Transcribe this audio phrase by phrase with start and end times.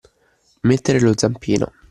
[0.61, 1.71] Mettere lo zampino.